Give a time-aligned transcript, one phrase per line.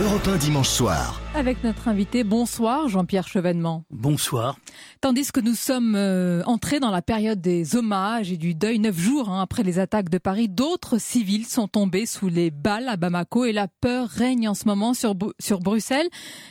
[0.00, 1.20] Europe 1 dimanche soir.
[1.34, 3.84] Avec notre invité, bonsoir Jean-Pierre Chevènement.
[3.90, 4.56] Bonsoir.
[5.02, 8.98] Tandis que nous sommes euh, entrés dans la période des hommages et du deuil, neuf
[8.98, 12.96] jours hein, après les attaques de Paris, d'autres civils sont tombés sous les balles à
[12.96, 16.08] Bamako et la peur règne en ce moment sur, sur Bruxelles.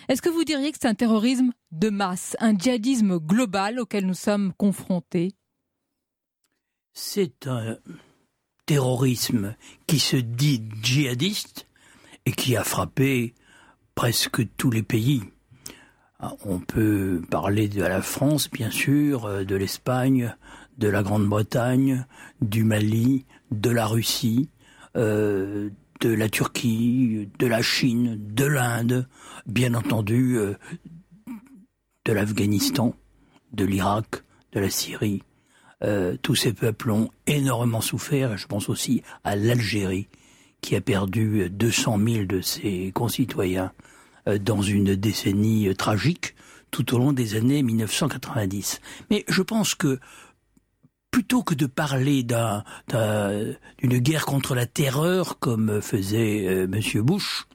[0.09, 4.13] Est-ce que vous diriez que c'est un terrorisme de masse, un djihadisme global auquel nous
[4.13, 5.31] sommes confrontés?
[6.93, 7.77] C'est un
[8.68, 9.55] terrorisme
[9.88, 11.66] qui se dit djihadiste
[12.27, 13.34] et qui a frappé
[14.00, 15.23] presque tous les pays.
[16.21, 20.34] Ah, on peut parler de la France, bien sûr, euh, de l'Espagne,
[20.77, 22.05] de la Grande-Bretagne,
[22.39, 24.52] du Mali, de la Russie,
[24.95, 29.05] euh, de la Turquie, de la Chine, de l'Inde,
[29.45, 30.53] bien entendu euh,
[32.05, 32.95] de l'Afghanistan,
[33.52, 35.23] de l'Irak, de la Syrie.
[36.22, 40.08] tous ces peuples ont énormément souffert, je pense aussi à l'Algérie,
[40.61, 43.73] qui a perdu 200 000 de ses concitoyens
[44.26, 46.36] dans une décennie euh, tragique
[46.72, 48.81] tout au long des années 1990.
[49.09, 50.00] Mais je pense que
[51.11, 57.02] plutôt que de parler d'une guerre contre la terreur comme faisait euh, M.
[57.02, 57.48] Bush,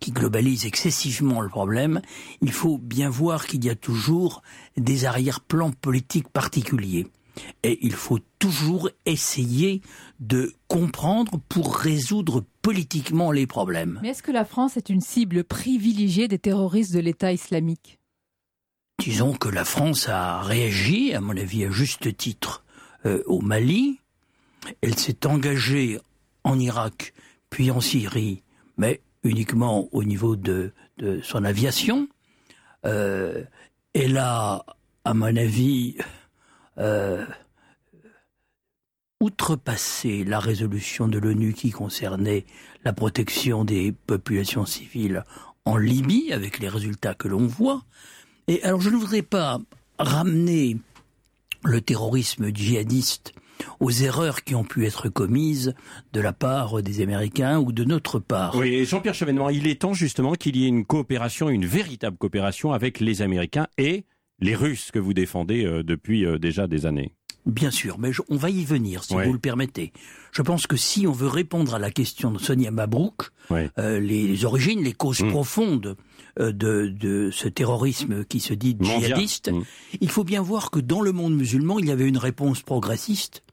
[0.00, 2.00] qui globalise excessivement le problème,
[2.40, 4.42] il faut bien voir qu'il y a toujours
[4.76, 7.06] des arrière-plans politiques particuliers.
[7.62, 9.82] Et il faut toujours essayer
[10.20, 13.98] de comprendre pour résoudre politiquement les problèmes.
[14.02, 17.98] Mais est-ce que la France est une cible privilégiée des terroristes de l'État islamique?
[18.98, 22.64] Disons que la France a réagi, à mon avis à juste titre,
[23.04, 24.00] euh, au Mali.
[24.80, 25.98] Elle s'est engagée
[26.44, 27.12] en Irak,
[27.50, 28.42] puis en Syrie,
[28.78, 30.72] mais uniquement au niveau de,
[31.22, 32.08] son aviation.
[32.84, 33.44] Euh,
[33.92, 34.64] elle a,
[35.04, 35.96] à mon avis,
[36.78, 37.24] euh,
[39.20, 42.44] outrepasser la résolution de l'ONU qui concernait
[42.84, 45.24] la protection des populations civiles
[45.64, 47.82] en Libye, avec les résultats que l'on voit.
[48.46, 49.58] Et alors je ne voudrais pas
[49.98, 50.76] ramener
[51.64, 53.32] le terrorisme djihadiste
[53.80, 55.74] aux erreurs qui ont pu être commises
[56.12, 58.54] de la part des Américains ou de notre part.
[58.54, 62.72] Oui, Jean-Pierre Chevènement, il est temps justement qu'il y ait une coopération, une véritable coopération
[62.72, 64.04] avec les Américains et
[64.40, 67.12] les Russes que vous défendez euh, depuis euh, déjà des années.
[67.44, 69.92] Bien sûr, mais on va y venir, si vous le permettez.
[70.32, 74.44] Je pense que si on veut répondre à la question de Sonia Mabrouk, euh, les
[74.44, 75.30] origines, les causes mm.
[75.30, 75.96] profondes
[76.40, 79.62] de, ce terrorisme qui se dit djihadiste, mm.
[80.00, 83.44] il faut bien voir que dans le monde musulman, il y avait une réponse progressiste.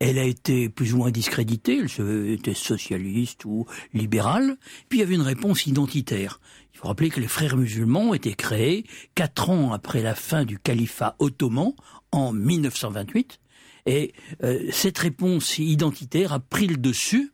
[0.00, 3.64] Elle a été plus ou moins discréditée, elle était socialiste ou
[3.94, 4.56] libérale.
[4.88, 6.40] Puis il y avait une réponse identitaire.
[6.76, 10.44] Il faut rappeler que les frères musulmans ont été créés quatre ans après la fin
[10.44, 11.72] du califat ottoman
[12.12, 13.40] en 1928.
[13.86, 17.32] Et euh, cette réponse identitaire a pris le dessus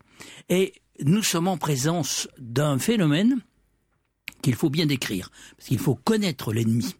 [0.48, 3.40] et nous sommes en présence d'un phénomène
[4.42, 6.94] qu'il faut bien décrire, parce qu'il faut connaître l'ennemi.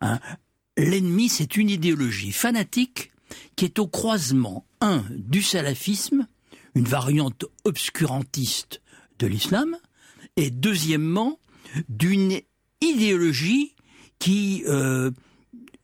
[0.00, 0.18] Hein.
[0.76, 3.12] L'ennemi, c'est une idéologie fanatique
[3.54, 6.26] qui est au croisement, un, du salafisme,
[6.74, 8.82] une variante obscurantiste
[9.20, 9.76] de l'islam,
[10.36, 11.38] et deuxièmement,
[11.88, 12.40] d'une
[12.80, 13.74] idéologie
[14.18, 15.10] qui euh,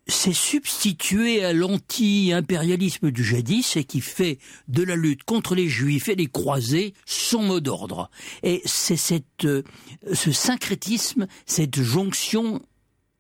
[0.06, 4.38] s'est substituée à l'anti-impérialisme du jadis et qui fait
[4.68, 8.10] de la lutte contre les juifs et les croisés son mot d'ordre.
[8.42, 9.62] Et c'est cette, euh,
[10.12, 12.62] ce syncrétisme, cette jonction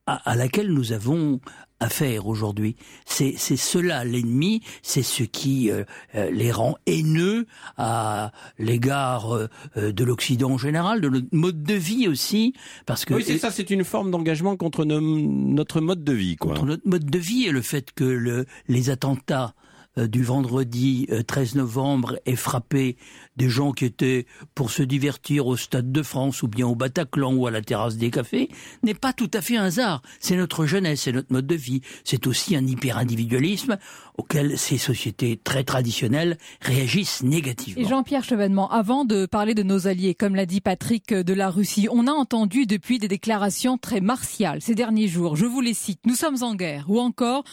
[0.06, 1.38] à, laquelle nous avons
[1.80, 2.76] à faire aujourd'hui.
[3.06, 5.84] C'est cela l'ennemi, c'est ce qui euh,
[6.14, 7.46] euh, les rend haineux
[7.76, 12.54] à l'égard euh, de l'Occident en général, de notre mode de vie aussi,
[12.86, 16.54] parce que oui c'est ça, c'est une forme d'engagement contre notre mode de vie, quoi.
[16.54, 19.54] Contre notre mode de vie et le fait que le, les attentats
[19.96, 22.96] du vendredi 13 novembre aient frappé
[23.38, 27.34] des gens qui étaient pour se divertir au Stade de France ou bien au Bataclan
[27.34, 28.50] ou à la terrasse des cafés
[28.82, 30.02] n'est pas tout à fait un hasard.
[30.20, 31.80] C'est notre jeunesse, c'est notre mode de vie.
[32.04, 33.78] C'est aussi un hyper-individualisme
[34.18, 37.80] auquel ces sociétés très traditionnelles réagissent négativement.
[37.80, 41.48] Et Jean-Pierre Chevènement, avant de parler de nos alliés, comme l'a dit Patrick de la
[41.48, 45.36] Russie, on a entendu depuis des déclarations très martiales ces derniers jours.
[45.36, 46.00] Je vous les cite.
[46.04, 46.86] Nous sommes en guerre.
[46.88, 47.44] Ou encore,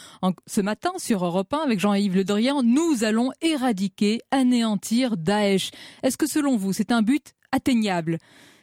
[0.46, 5.70] ce matin sur Europe 1 avec Jean-Yves Le Drian, nous allons éradiquer, anéantir Daesh.
[6.02, 8.18] Est-ce que selon vous, c'est un but atteignable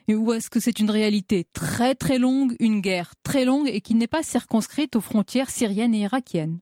[0.10, 3.95] ou est-ce que c'est une réalité très très longue, une guerre très longue et qui
[3.95, 6.60] n'est pas circonscrite aux frontières syriennes et irakiennes?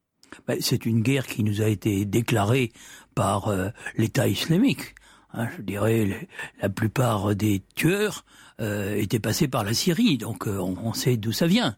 [0.48, 2.72] Ben, C'est une guerre qui nous a été déclarée
[3.16, 4.96] par euh, l'État islamique.
[5.34, 6.30] Hein, je dirais
[6.62, 8.26] la plupart des tueurs
[8.60, 11.78] euh, étaient passés par la Syrie, donc euh, on, sait d'où ça vient.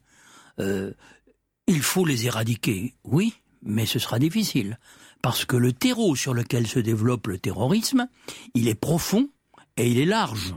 [0.57, 4.77] il faut les éradiquer, oui, mais ce sera difficile
[5.23, 8.07] parce que le terreau sur lequel se développe le terrorisme,
[8.53, 9.29] il est profond
[9.77, 10.53] et il est large.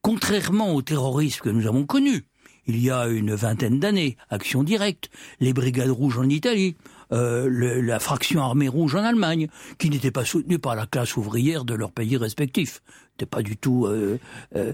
[0.00, 2.24] contrairement au terrorisme que nous avons connu,
[2.68, 5.10] il y a une vingtaine d'années, Action directe,
[5.40, 6.76] les Brigades rouges en Italie,
[7.12, 9.48] euh, la fraction armée rouge en Allemagne,
[9.78, 12.82] qui n'était pas soutenue par la classe ouvrière de leurs pays respectifs.
[13.10, 14.20] C'était pas du tout euh,
[14.54, 14.72] euh,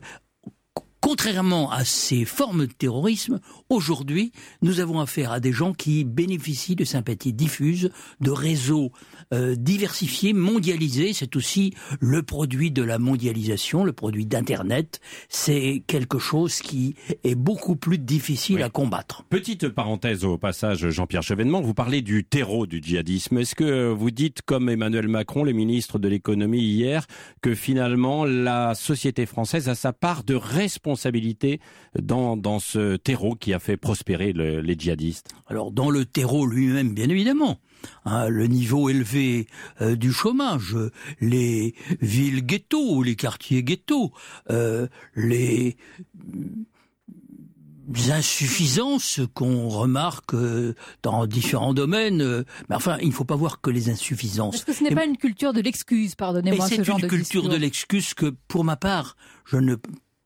[1.03, 4.31] Contrairement à ces formes de terrorisme, aujourd'hui,
[4.63, 7.91] nous avons affaire à des gens qui bénéficient de sympathies diffuses,
[8.21, 8.93] de réseaux
[9.33, 11.13] euh, diversifiés, mondialisés.
[11.13, 15.01] C'est aussi le produit de la mondialisation, le produit d'Internet.
[15.29, 16.95] C'est quelque chose qui
[17.25, 19.25] est beaucoup plus difficile à combattre.
[19.29, 23.39] Petite parenthèse au passage, Jean-Pierre Chevènement, vous parlez du terreau du djihadisme.
[23.39, 27.07] Est-ce que vous dites, comme Emmanuel Macron, le ministre de l'économie hier,
[27.41, 31.61] que finalement la société française a sa part de responsabilité responsabilité
[32.01, 35.31] dans, dans ce terreau qui a fait prospérer les djihadistes?
[35.47, 37.59] Alors dans le terreau lui-même, bien évidemment.
[38.05, 39.47] Hein, le niveau élevé
[39.81, 40.77] euh, du chômage,
[41.21, 44.13] les villes ghettos, les quartiers ghettos,
[44.51, 45.77] euh, les
[48.11, 52.45] insuffisances qu'on remarque euh, dans différents domaines.
[52.69, 54.57] Mais enfin, il ne faut pas voir que les insuffisances.
[54.57, 57.11] Est-ce que ce n'est pas une culture de l'excuse, pardonnez-moi, ce genre de C'est une
[57.11, 59.77] culture de l'excuse que, pour ma part, je ne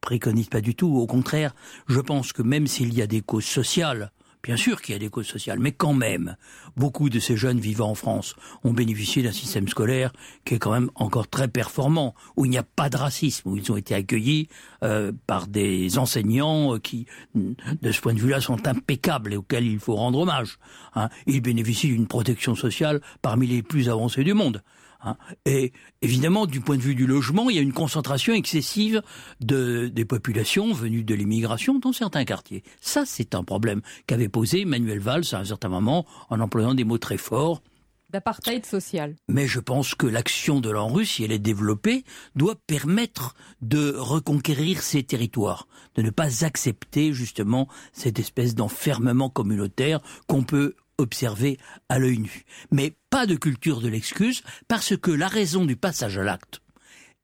[0.00, 0.94] préconise pas du tout.
[0.96, 1.54] Au contraire,
[1.88, 4.12] je pense que même s'il y a des causes sociales,
[4.46, 6.36] Bien sûr qu'il y a des causes sociales, mais quand même,
[6.76, 10.12] beaucoup de ces jeunes vivant en France ont bénéficié d'un système scolaire
[10.44, 13.56] qui est quand même encore très performant, où il n'y a pas de racisme, où
[13.56, 14.46] ils ont été accueillis
[14.84, 19.66] euh, par des enseignants euh, qui, de ce point de vue-là, sont impeccables et auxquels
[19.66, 20.60] il faut rendre hommage.
[20.94, 21.08] Hein.
[21.26, 24.62] Ils bénéficient d'une protection sociale parmi les plus avancées du monde.
[25.02, 25.16] Hein.
[25.44, 25.72] Et
[26.02, 29.02] évidemment, du point de vue du logement, il y a une concentration excessive
[29.40, 32.62] de, des populations venues de l'immigration dans certains quartiers.
[32.80, 36.84] Ça, c'est un problème qu'avait posé Manuel Valls à un certain moment en employant des
[36.84, 37.62] mots très forts
[38.10, 39.16] d'apartheid social.
[39.28, 42.04] Mais je pense que l'action de l'ANRU, si elle est développée,
[42.34, 45.66] doit permettre de reconquérir ces territoires,
[45.96, 51.58] de ne pas accepter justement cette espèce d'enfermement communautaire qu'on peut observé
[51.88, 52.44] à l'œil nu.
[52.70, 56.60] Mais pas de culture de l'excuse, parce que la raison du passage à l'acte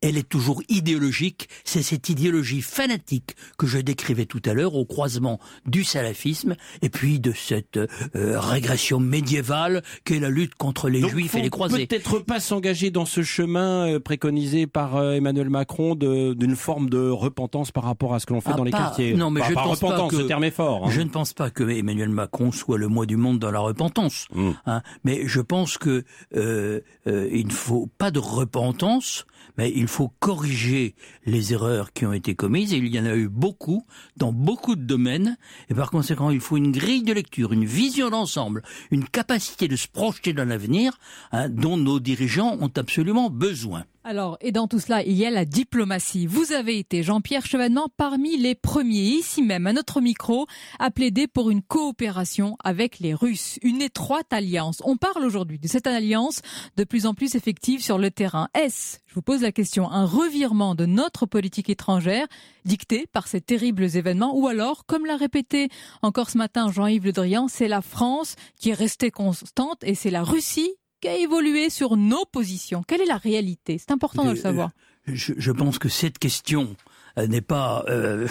[0.02, 1.48] elle est toujours idéologique.
[1.64, 6.90] C'est cette idéologie fanatique que je décrivais tout à l'heure au croisement du salafisme et
[6.90, 11.86] puis de cette euh, régression médiévale qu'est la lutte contre les juifs et les croisés.
[11.86, 17.08] Peut-être pas s'engager dans ce chemin euh, préconisé par euh, Emmanuel Macron d'une forme de
[17.08, 19.14] repentance par rapport à ce que l'on fait ah, dans les quartiers.
[19.14, 20.86] Non, mais je pense repentance, pas que, ce terme est fort.
[20.86, 20.90] Hein.
[20.90, 24.26] Je ne pense pas que Emmanuel Macron soit le mois du monde dans la repentance.
[24.34, 24.50] Hmm.
[24.66, 26.04] Hein, mais je pense que
[26.34, 29.26] il ne faut pas de repentance
[29.56, 30.94] mais il faut corriger
[31.26, 33.84] les erreurs qui ont été commises, et il y en a eu beaucoup,
[34.16, 35.36] dans beaucoup de domaines,
[35.68, 39.76] et par conséquent, il faut une grille de lecture, une vision d'ensemble, une capacité de
[39.76, 40.98] se projeter dans l'avenir,
[41.32, 43.84] hein, dont nos dirigeants ont absolument besoin.
[44.04, 46.26] Alors, et dans tout cela, il y a la diplomatie.
[46.26, 50.46] Vous avez été, Jean-Pierre Chevènement, parmi les premiers, ici même, à notre micro,
[50.80, 54.82] à plaider pour une coopération avec les Russes, une étroite alliance.
[54.84, 56.40] On parle aujourd'hui de cette alliance
[56.76, 58.48] de plus en plus effective sur le terrain.
[58.54, 62.26] Est-ce, je vous pose la question, un revirement de notre politique étrangère
[62.64, 65.68] dicté par ces terribles événements ou alors, comme l'a répété
[66.02, 70.10] encore ce matin Jean-Yves Le Drian, c'est la France qui est restée constante et c'est
[70.10, 70.72] la Russie
[71.02, 73.76] qu'a évolué sur nos positions Quelle est la réalité?
[73.76, 74.70] C'est important de le savoir.
[75.08, 76.76] Euh, je, pense que cette question
[77.18, 78.26] euh, n'est pas euh,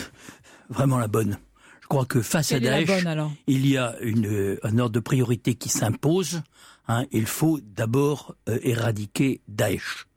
[0.69, 1.37] vraiment la bonne.
[1.81, 2.89] Je crois que face à Daesh,
[3.47, 6.41] il y a une, un ordre de priorité qui s'impose.
[6.87, 7.05] Hein.
[7.11, 10.07] il faut d'abord éradiquer Daesh.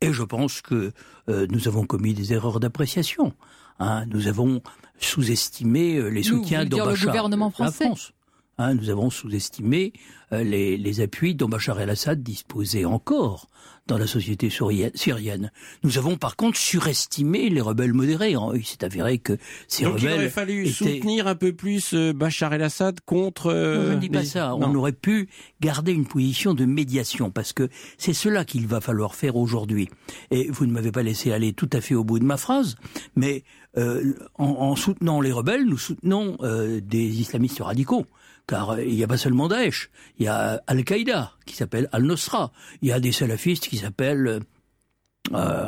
[0.00, 0.92] Et je pense que
[1.28, 3.34] nous avons commis des erreurs d'appréciation.
[3.78, 4.06] Hein.
[4.06, 4.62] nous avons
[4.98, 7.84] sous-estimé les soutiens de le gouvernement français?
[7.84, 8.12] France.
[8.60, 9.92] Hein, nous avons sous-estimé
[10.32, 13.48] euh, les, les, appuis dont Bachar el-Assad disposait encore
[13.88, 15.50] dans la société syrienne.
[15.82, 18.34] Nous avons par contre surestimé les rebelles modérés.
[18.54, 20.10] Il s'est avéré que ces Donc rebelles.
[20.10, 23.50] Il aurait fallu soutenir un peu plus euh, Bachar el-Assad contre.
[23.50, 24.54] je ne dis pas ça.
[24.54, 25.28] On aurait pu
[25.60, 29.88] garder une position de médiation parce que c'est cela qu'il va falloir faire aujourd'hui.
[30.30, 32.76] Et vous ne m'avez pas laissé aller tout à fait au bout de ma phrase,
[33.16, 33.42] mais
[33.76, 38.06] euh, en, en, soutenant les rebelles, nous soutenons euh, des islamistes radicaux
[38.48, 42.50] car euh, il n'y a pas seulement Daesh, il y a Al-Qaïda qui s'appelle Al-Nusra,
[42.82, 44.40] il y a des salafistes qui s'appellent
[45.34, 45.64] euh,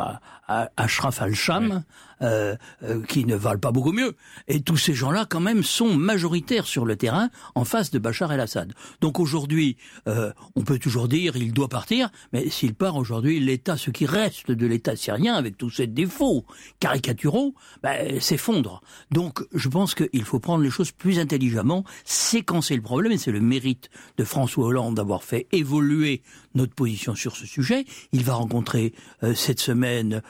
[0.76, 1.84] Ashraf al-Sham,
[2.22, 4.14] euh, euh, qui ne valent pas beaucoup mieux.
[4.46, 8.30] Et tous ces gens-là, quand même, sont majoritaires sur le terrain en face de Bachar
[8.32, 8.74] el-Assad.
[9.00, 13.78] Donc aujourd'hui, euh, on peut toujours dire il doit partir, mais s'il part aujourd'hui, l'État,
[13.78, 16.44] ce qui reste de l'État syrien, avec tous ses défauts
[16.78, 18.82] caricaturaux, ben, s'effondre.
[19.10, 23.32] Donc je pense qu'il faut prendre les choses plus intelligemment, séquencer le problème, et c'est
[23.32, 23.88] le mérite
[24.18, 26.22] de François Hollande d'avoir fait évoluer
[26.54, 27.84] notre position sur ce sujet.
[28.12, 28.92] Il va rencontrer
[29.34, 30.22] cette semaine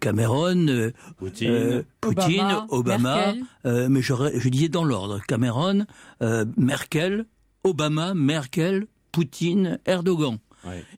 [0.00, 1.84] Cameron, Poutine,
[2.68, 5.86] Obama, mais je, je, disais dans l'ordre Cameron,
[6.56, 7.26] Merkel,
[7.64, 10.38] Obama, Merkel, Poutine, Erdogan.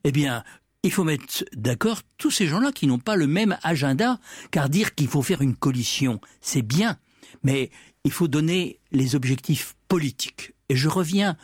[0.03, 0.43] Eh bien,
[0.83, 4.19] il faut mettre d'accord tous ces gens-là qui n'ont pas le même agenda,
[4.51, 6.97] car dire qu'il faut faire une coalition, c'est bien,
[7.43, 7.69] mais
[8.03, 10.53] il faut donner les objectifs politiques.
[10.69, 11.35] Et je reviens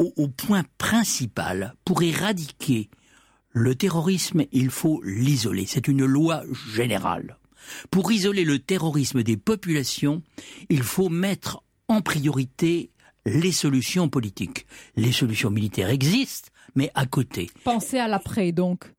[0.00, 1.74] au, au point principal.
[1.84, 2.90] Pour éradiquer
[3.52, 5.66] le terrorisme, il faut l'isoler.
[5.66, 6.42] C'est une loi
[6.72, 7.36] générale.
[7.90, 10.22] Pour isoler le terrorisme des populations,
[10.70, 12.90] il faut mettre en priorité
[13.26, 14.66] les solutions politiques.
[14.96, 17.50] Les solutions militaires existent, mais à côté.
[17.64, 18.92] Pensez à l'après, donc.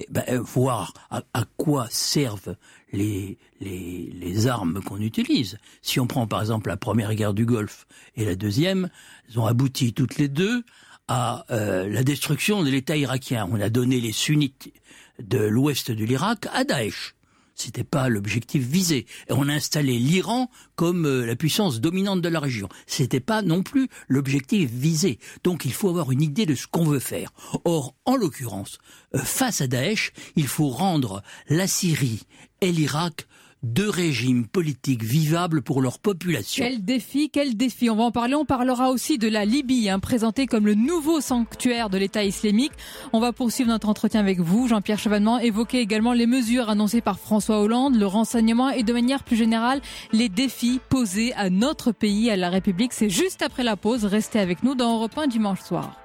[0.00, 2.56] Eh ben, euh, voir à, quoi servent
[2.92, 5.58] les, les, armes qu'on utilise.
[5.82, 8.88] Si on prend par exemple la première guerre du Golfe et la deuxième,
[9.28, 10.62] elles ont abouti toutes les deux
[11.08, 13.48] à euh, la destruction de l'État irakien.
[13.50, 14.72] On a donné les sunnites
[15.18, 17.14] de l'ouest de l'Irak à Daesh.
[17.58, 19.06] C'était pas l'objectif visé.
[19.28, 22.68] On a installé l'Iran comme euh, la puissance dominante de la région.
[22.86, 25.18] C'était pas non plus l'objectif visé.
[25.42, 27.32] Donc il faut avoir une idée de ce qu'on veut faire.
[27.64, 28.78] Or, en l'occurrence,
[29.16, 32.22] euh, face à Daesh, il faut rendre la Syrie
[32.60, 33.26] et l'Irak
[33.62, 36.64] deux régimes politiques vivables pour leur population.
[36.64, 37.90] Quel défi, quel défi.
[37.90, 38.34] On va en parler.
[38.34, 42.72] On parlera aussi de la Libye, hein, présentée comme le nouveau sanctuaire de l'État islamique.
[43.12, 45.38] On va poursuivre notre entretien avec vous, Jean-Pierre Chevènement.
[45.38, 49.80] Évoquer également les mesures annoncées par François Hollande, le renseignement et de manière plus générale,
[50.12, 52.92] les défis posés à notre pays, à la République.
[52.92, 54.04] C'est juste après la pause.
[54.04, 55.96] Restez avec nous dans Europe 1 dimanche soir.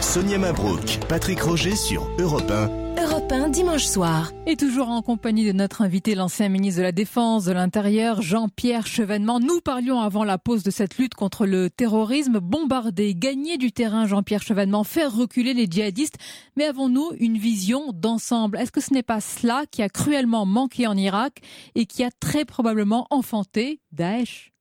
[0.00, 2.85] Sonia Mabrouk, Patrick Roger sur Europe 1.
[3.28, 4.32] Europe 1, dimanche soir.
[4.46, 8.86] Et toujours en compagnie de notre invité, l'ancien ministre de la Défense, de l'Intérieur, Jean-Pierre
[8.86, 9.40] Chevènement.
[9.40, 12.38] Nous parlions avant la pause de cette lutte contre le terrorisme.
[12.38, 16.18] Bombarder, gagner du terrain, Jean-Pierre Chevènement, faire reculer les djihadistes.
[16.56, 18.58] Mais avons-nous une vision d'ensemble?
[18.58, 21.40] Est-ce que ce n'est pas cela qui a cruellement manqué en Irak
[21.74, 24.52] et qui a très probablement enfanté Daesh?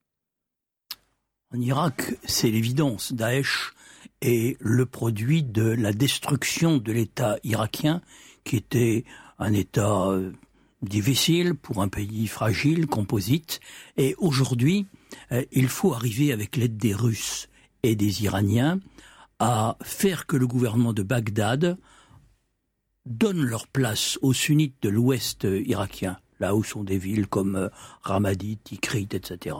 [1.53, 3.13] En Irak, c'est l'évidence.
[3.13, 3.73] Daesh
[4.21, 8.01] est le produit de la destruction de l'État irakien
[8.45, 9.03] qui était
[9.37, 10.31] un État euh,
[10.81, 13.59] difficile pour un pays fragile, composite.
[13.97, 14.87] Et aujourd'hui,
[15.33, 17.49] euh, il faut arriver avec l'aide des Russes
[17.83, 18.79] et des Iraniens
[19.39, 21.77] à faire que le gouvernement de Bagdad
[23.05, 27.69] donne leur place aux sunnites de l'ouest irakien là où sont des villes comme euh,
[28.01, 29.55] Ramadi, Tikrit, etc.,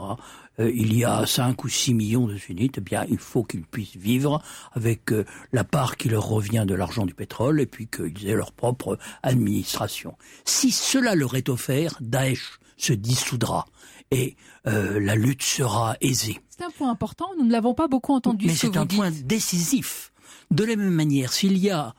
[0.58, 3.64] euh, il y a 5 ou 6 millions de sunnites, eh bien, il faut qu'ils
[3.64, 4.42] puissent vivre
[4.72, 8.34] avec euh, la part qui leur revient de l'argent du pétrole et puis qu'ils aient
[8.34, 10.16] leur propre administration.
[10.44, 13.66] Si cela leur est offert, Daesh se dissoudra
[14.10, 16.40] et la lutte sera aisée.
[16.48, 18.46] C'est un point important, nous ne l'avons pas beaucoup entendu.
[18.46, 20.12] Mais c'est un point décisif.
[20.50, 21.94] De la même manière, s'il y a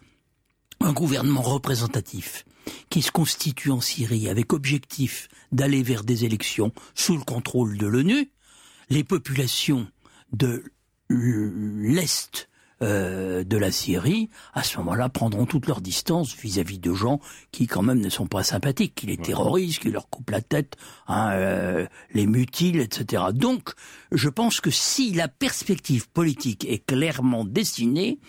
[0.79, 2.46] un gouvernement représentatif
[2.89, 7.88] qui se constitue en Syrie avec objectif d'aller vers des élections sous le contrôle de
[7.88, 8.29] l'ONU,
[8.89, 9.88] les populations
[10.33, 10.63] de
[11.09, 12.50] l'Est
[12.84, 17.19] euh, de la Syrie, à ce moment-là, prendront toute leur distance vis-à-vis de gens
[17.51, 20.75] qui, quand même, ne sont pas sympathiques, qui les terrorisent, qui leur coupent la tête,
[21.07, 23.24] hein, euh, les mutilent, etc.
[23.34, 23.72] Donc,
[24.12, 28.19] je pense que si la perspective politique est clairement dessinée,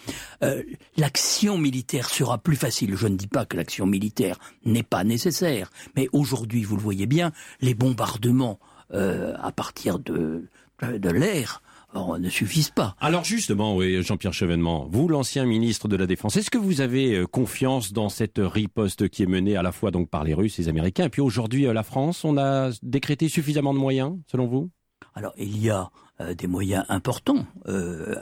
[0.43, 0.63] euh,
[0.97, 2.97] l'action militaire sera plus facile.
[2.97, 7.07] Je ne dis pas que l'action militaire n'est pas nécessaire, mais aujourd'hui, vous le voyez
[7.07, 8.59] bien, les bombardements
[8.91, 10.49] à partir de,
[10.81, 11.61] de l'air
[11.95, 12.95] ne suffisent pas.
[13.01, 17.15] Alors justement, oui, Jean-Pierre Chevènement, vous, l'ancien ministre de la Défense, est-ce que vous avez
[17.15, 20.59] euh, confiance dans cette riposte qui est menée à la fois donc par les Russes
[20.59, 24.17] et les Américains, et puis aujourd'hui euh, la France, on a décrété suffisamment de moyens,
[24.27, 24.71] selon vous?
[25.15, 25.91] Alors il y a
[26.21, 27.47] euh, des moyens importants,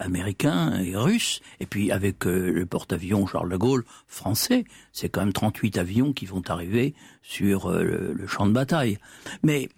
[0.00, 5.32] américains et russes, et puis avec le porte-avions Charles de Gaulle français, c'est quand même
[5.32, 8.98] 38 avions qui vont arriver sur le champ de bataille.
[9.42, 9.68] Mais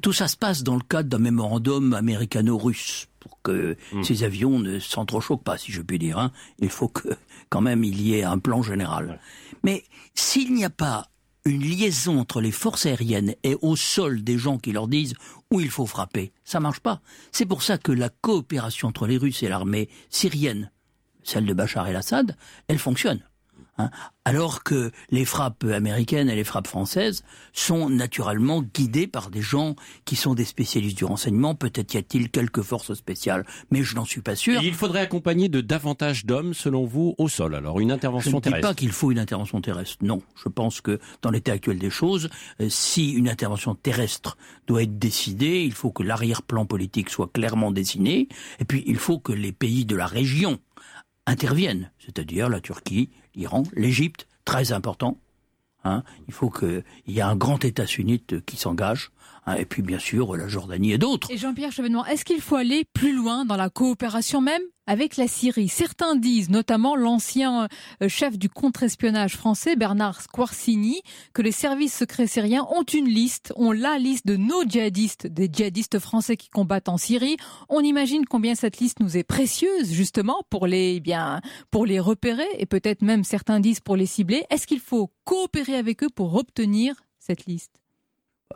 [0.00, 4.02] tout ça se passe dans le cadre d'un mémorandum américano-russe pour que hmm.
[4.02, 6.18] ces avions ne s'entrechoquent pas, si je puis dire.
[6.18, 6.32] Hein.
[6.58, 7.08] Il faut que
[7.50, 9.20] quand même il y ait un plan général.
[9.62, 11.08] Mais s'il n'y a pas
[11.44, 15.14] une liaison entre les forces aériennes et au sol des gens qui leur disent
[15.50, 17.02] où il faut frapper, ça marche pas.
[17.32, 20.70] C'est pour ça que la coopération entre les Russes et l'armée syrienne,
[21.22, 22.36] celle de Bachar el-Assad,
[22.68, 23.22] elle fonctionne.
[23.76, 23.90] Hein,
[24.24, 29.74] alors que les frappes américaines et les frappes françaises sont naturellement guidées par des gens
[30.04, 31.56] qui sont des spécialistes du renseignement.
[31.56, 34.62] Peut-être y a-t-il quelques forces spéciales, mais je n'en suis pas sûr.
[34.62, 37.54] il faudrait accompagner de davantage d'hommes, selon vous, au sol.
[37.54, 38.48] Alors une intervention terrestre.
[38.48, 39.96] Je ne dis pas qu'il faut une intervention terrestre.
[40.02, 42.28] Non, je pense que dans l'état actuel des choses,
[42.60, 44.36] euh, si une intervention terrestre
[44.68, 48.28] doit être décidée, il faut que l'arrière-plan politique soit clairement dessiné,
[48.60, 50.58] et puis il faut que les pays de la région
[51.26, 55.18] interviennent, c'est-à-dire la Turquie, l'Iran, l'Égypte, très important.
[55.84, 56.02] Hein.
[56.28, 59.10] Il faut qu'il y ait un grand État sunnite qui s'engage.
[59.46, 59.56] Hein.
[59.56, 61.30] Et puis bien sûr la Jordanie et d'autres.
[61.30, 65.28] Et Jean-Pierre Chevènement, est-ce qu'il faut aller plus loin dans la coopération même avec la
[65.28, 65.68] Syrie.
[65.68, 67.68] Certains disent, notamment l'ancien
[68.02, 73.52] euh, chef du contre-espionnage français, Bernard Squarcini, que les services secrets syriens ont une liste,
[73.56, 77.36] ont la liste de nos djihadistes, des djihadistes français qui combattent en Syrie.
[77.68, 82.00] On imagine combien cette liste nous est précieuse, justement, pour les, eh bien, pour les
[82.00, 84.44] repérer et peut-être même certains disent pour les cibler.
[84.50, 87.83] Est-ce qu'il faut coopérer avec eux pour obtenir cette liste?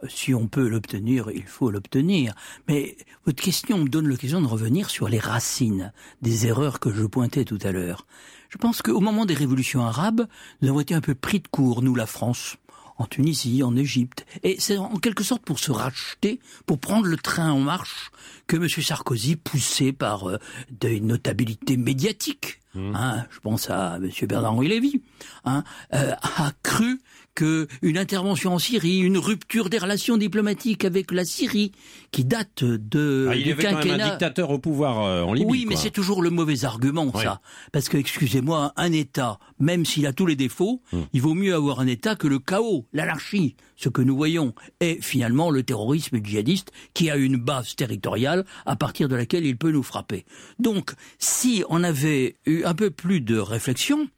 [0.06, 2.34] Si on peut l'obtenir, il faut l'obtenir.
[2.68, 5.92] Mais votre question me donne l'occasion de revenir sur les racines
[6.22, 8.06] des erreurs que je pointais tout à l'heure.
[8.48, 10.26] Je pense qu'au moment des révolutions arabes,
[10.62, 12.56] nous avons été un peu pris de court, nous, la France
[12.98, 14.26] en Tunisie, en Égypte.
[14.42, 18.10] Et c'est en quelque sorte pour se racheter, pour prendre le train en marche,
[18.46, 18.68] que M.
[18.68, 20.38] Sarkozy, poussé par euh,
[20.70, 22.94] des notabilités médiatiques, mmh.
[22.96, 24.10] hein, je pense à M.
[24.26, 25.02] Bernard-Henri Lévy,
[25.44, 25.62] hein,
[25.94, 27.00] euh, a cru
[27.40, 31.72] une intervention en Syrie, une rupture des relations diplomatiques avec la Syrie,
[32.10, 35.32] qui date de ah, il y avait Quand même un dictateur au pouvoir euh, en
[35.32, 35.46] Libye.
[35.48, 37.40] Oui, mais c'est toujours le mauvais argument, ça.
[37.72, 41.02] Parce que, excusez-moi, un État, même s'il a tous les défauts, hmm.
[41.12, 43.56] il vaut mieux avoir un État que le chaos, l'anarchie.
[43.76, 48.76] Ce que nous voyons est finalement le terrorisme djihadiste qui a une base territoriale à
[48.76, 50.24] partir de laquelle il peut nous frapper.
[50.58, 54.08] Donc, si on avait eu un peu plus de réflexion,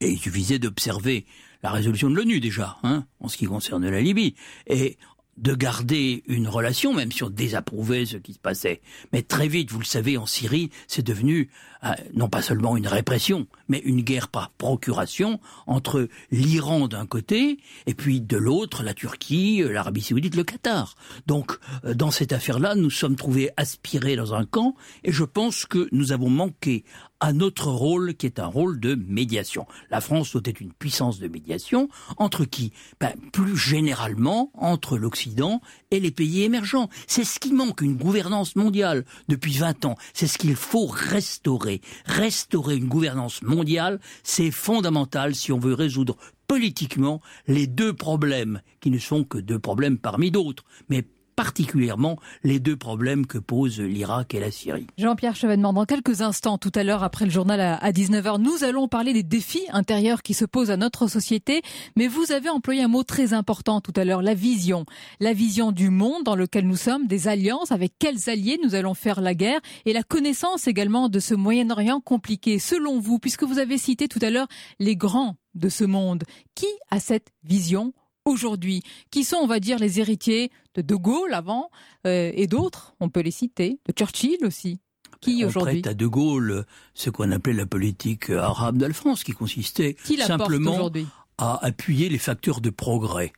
[0.00, 1.26] et il suffisait d'observer
[1.62, 4.34] la résolution de l'ONU déjà, hein, en ce qui concerne la Libye,
[4.66, 4.98] et
[5.38, 8.80] de garder une relation, même si on désapprouvait ce qui se passait.
[9.12, 11.50] Mais très vite, vous le savez, en Syrie, c'est devenu
[11.84, 17.58] euh, non pas seulement une répression, mais une guerre par procuration entre l'Iran d'un côté
[17.86, 20.96] et puis de l'autre la Turquie, euh, l'Arabie saoudite, le Qatar.
[21.26, 24.74] Donc, euh, dans cette affaire-là, nous sommes trouvés aspirés dans un camp
[25.04, 26.84] et je pense que nous avons manqué
[27.20, 29.66] à notre rôle qui est un rôle de médiation.
[29.90, 32.72] La France être une puissance de médiation entre qui?
[33.00, 35.60] Ben, Plus généralement entre l'Occident
[35.90, 36.88] et les pays émergents.
[37.06, 39.96] C'est ce qui manque, une gouvernance mondiale depuis 20 ans.
[40.14, 41.80] C'est ce qu'il faut restaurer.
[42.06, 48.90] Restaurer une gouvernance mondiale, c'est fondamental si on veut résoudre politiquement les deux problèmes, qui
[48.90, 51.04] ne sont que deux problèmes parmi d'autres, mais
[51.38, 54.88] particulièrement les deux problèmes que posent l'Irak et la Syrie.
[54.98, 58.88] Jean-Pierre Chevènement, dans quelques instants, tout à l'heure, après le journal à 19h, nous allons
[58.88, 61.62] parler des défis intérieurs qui se posent à notre société.
[61.94, 64.84] Mais vous avez employé un mot très important tout à l'heure, la vision.
[65.20, 68.94] La vision du monde dans lequel nous sommes, des alliances, avec quels alliés nous allons
[68.94, 72.58] faire la guerre, et la connaissance également de ce Moyen-Orient compliqué.
[72.58, 74.48] Selon vous, puisque vous avez cité tout à l'heure
[74.80, 76.24] les grands de ce monde,
[76.56, 77.92] qui a cette vision
[78.28, 81.70] aujourd'hui, qui sont, on va dire, les héritiers de De Gaulle avant
[82.06, 84.78] euh, et d'autres, on peut les citer, de Churchill aussi.
[85.20, 86.64] Qui aujourd'hui à De Gaulle
[86.94, 90.90] ce qu'on appelait la politique arabe d'Alphonse, qui consistait simplement
[91.38, 93.32] à appuyer les facteurs de progrès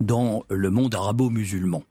[0.00, 1.84] dans le monde arabo-musulman.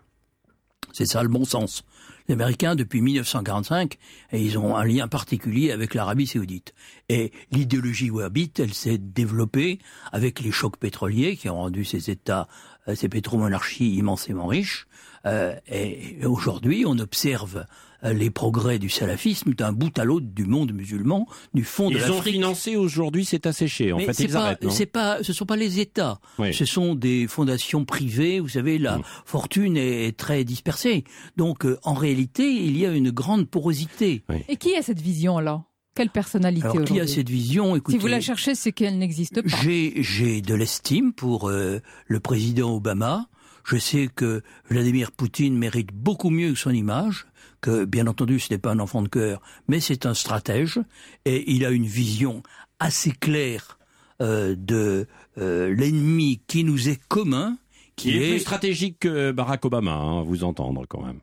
[0.93, 1.83] C'est ça le bon sens.
[2.27, 3.97] Les Américains, depuis 1945,
[4.31, 6.73] ils ont un lien particulier avec l'Arabie saoudite.
[7.09, 9.79] Et l'idéologie wahhabite, elle s'est développée
[10.11, 12.47] avec les chocs pétroliers qui ont rendu ces États,
[12.87, 14.87] euh, ces pétromonarchies immensément riches.
[15.25, 17.65] Euh, et aujourd'hui, on observe
[18.03, 22.13] les progrès du salafisme d'un bout à l'autre du monde musulman, du fond de l'Afrique.
[22.13, 23.93] Ils ont financé aujourd'hui, c'est asséché.
[23.93, 24.69] En fait, ils pas, arrêtent.
[24.69, 26.19] C'est pas, ce sont pas les États.
[26.51, 28.39] Ce sont des fondations privées.
[28.39, 29.03] Vous savez, la mm.
[29.25, 31.03] fortune est très dispersée.
[31.37, 34.23] Donc, euh, en réalité, il y a une grande porosité.
[34.47, 37.75] Et qui a cette vision alors quelle personnalité Alors, qui a cette vision?
[37.75, 39.57] Écoutez, Si vous la cherchez, c'est qu'elle n'existe pas.
[39.61, 43.27] J'ai de l'estime pour euh, le président Obama.
[43.65, 47.27] Je sais que Vladimir Poutine mérite beaucoup mieux que son image
[47.61, 50.79] que bien entendu ce n'est pas un enfant de cœur, mais c'est un stratège
[51.25, 52.43] et il a une vision
[52.79, 53.77] assez claire
[54.21, 57.57] euh, de euh, l'ennemi qui nous est commun.
[57.95, 61.19] Qui il est, plus stratégique que Barack Obama, hein, vous entendre quand même.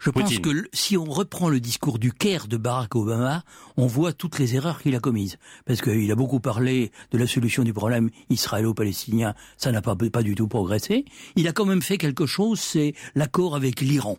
[0.00, 3.42] Je pense que si on reprend le discours du Caire de Barack Obama,
[3.76, 5.38] on voit toutes les erreurs qu'il a commises.
[5.64, 10.22] Parce qu'il a beaucoup parlé de la solution du problème israélo-palestinien, ça n'a pas, pas
[10.22, 11.04] du tout progressé.
[11.36, 14.18] Il a quand même fait quelque chose, c'est l'accord avec l'Iran.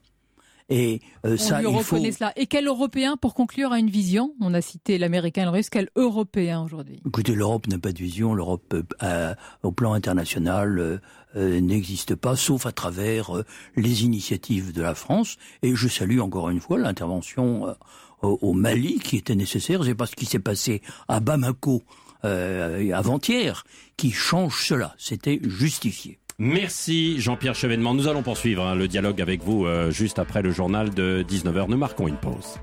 [0.70, 1.98] Et euh, ça, il faut...
[1.98, 2.32] cela.
[2.36, 4.36] Et quel Européen, pour conclure, a une vision?
[4.40, 5.70] On a cité l'Américain et le Russe.
[5.70, 7.02] Quel Européen aujourd'hui?
[7.06, 8.36] Écoutez, l'Europe n'a pas de vision.
[8.36, 11.02] L'Europe, euh, au plan international,
[11.36, 13.32] euh, n'existe pas, sauf à travers
[13.76, 15.38] les initiatives de la France.
[15.64, 17.76] Et je salue encore une fois l'intervention
[18.22, 19.84] au Mali qui était nécessaire.
[19.84, 21.84] C'est pas ce qui s'est passé à Bamako
[22.24, 23.64] avant-hier
[23.98, 24.94] qui change cela.
[24.98, 26.20] C'était justifié.
[26.42, 27.94] Merci Jean-Pierre Chevènement.
[27.94, 31.66] Nous allons poursuivre hein, le dialogue avec vous euh, juste après le journal de 19h.
[31.68, 32.60] Nous marquons une pause.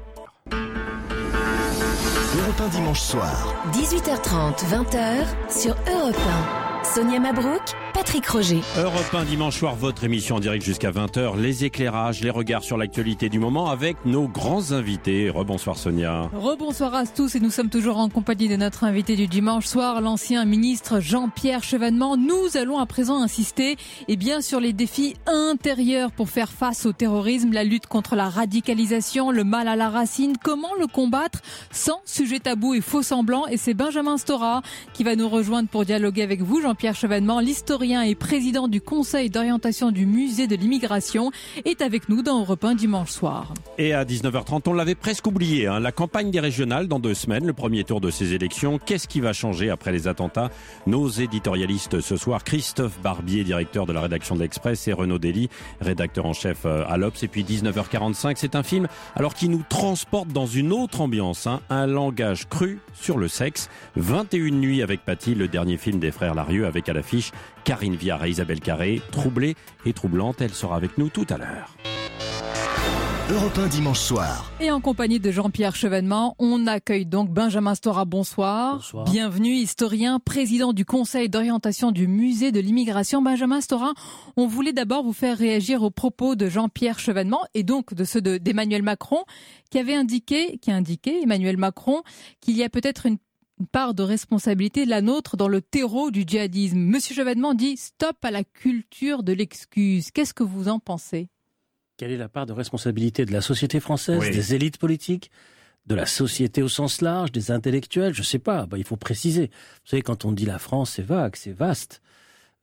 [2.38, 3.54] Europe 1 dimanche soir.
[3.72, 6.16] 18h30, 20h sur Europe
[6.80, 6.84] 1.
[6.84, 7.62] Sonia Mabrouk
[7.96, 8.60] Patrick Roger.
[8.76, 11.38] Europe 1 dimanche soir, votre émission en direct jusqu'à 20h.
[11.38, 15.30] Les éclairages, les regards sur l'actualité du moment avec nos grands invités.
[15.30, 16.28] Rebonsoir Sonia.
[16.34, 20.02] Rebonsoir à tous et nous sommes toujours en compagnie de notre invité du dimanche soir,
[20.02, 22.18] l'ancien ministre Jean-Pierre Chevènement.
[22.18, 23.78] Nous allons à présent insister
[24.08, 28.28] eh bien, sur les défis intérieurs pour faire face au terrorisme, la lutte contre la
[28.28, 33.46] radicalisation, le mal à la racine, comment le combattre sans sujet tabou et faux semblant.
[33.46, 34.60] Et c'est Benjamin Stora
[34.92, 39.30] qui va nous rejoindre pour dialoguer avec vous, Jean-Pierre Chevènement, l'historien et président du conseil
[39.30, 41.30] d'orientation du musée de l'immigration,
[41.64, 43.54] est avec nous dans Europe 1 dimanche soir.
[43.78, 47.46] Et à 19h30, on l'avait presque oublié, hein, la campagne des régionales dans deux semaines,
[47.46, 48.78] le premier tour de ces élections.
[48.78, 50.50] Qu'est-ce qui va changer après les attentats?
[50.86, 55.48] Nos éditorialistes ce soir, Christophe Barbier, directeur de la rédaction de l'Express, et Renaud Dely,
[55.80, 57.22] rédacteur en chef euh, à l'Obs.
[57.22, 61.60] Et puis 19h45, c'est un film alors qui nous transporte dans une autre ambiance, hein,
[61.70, 63.68] un langage cru sur le sexe.
[63.94, 67.30] 21 nuits avec Patty, le dernier film des frères Larieux avec à l'affiche
[67.66, 69.02] Karine Viard et Isabelle Carré.
[69.10, 71.76] Troublée et troublante, elle sera avec nous tout à l'heure.
[73.28, 74.52] Europe 1 dimanche soir.
[74.60, 78.04] Et en compagnie de Jean-Pierre Chevènement, on accueille donc Benjamin Stora.
[78.04, 78.76] Bonsoir.
[78.76, 79.04] Bonsoir.
[79.06, 83.20] Bienvenue, historien, président du conseil d'orientation du musée de l'immigration.
[83.20, 83.94] Benjamin Stora,
[84.36, 88.20] on voulait d'abord vous faire réagir aux propos de Jean-Pierre Chevènement et donc de ceux
[88.20, 89.24] d'Emmanuel Macron
[89.72, 92.02] qui avait indiqué, qui a indiqué, Emmanuel Macron,
[92.40, 93.18] qu'il y a peut-être une
[93.58, 96.78] une part de responsabilité la nôtre dans le terreau du djihadisme.
[96.78, 100.10] Monsieur Chevènement dit stop à la culture de l'excuse.
[100.10, 101.28] Qu'est-ce que vous en pensez?
[101.96, 105.30] Quelle est la part de responsabilité de la société française, des élites politiques,
[105.86, 108.12] de la société au sens large, des intellectuels?
[108.12, 108.66] Je ne sais pas.
[108.66, 109.46] Bah, il faut préciser.
[109.46, 112.02] Vous savez, quand on dit la France, c'est vague, c'est vaste.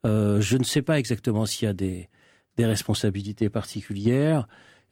[0.05, 2.09] Euh, je ne sais pas exactement s'il y a des,
[2.57, 4.47] des responsabilités particulières.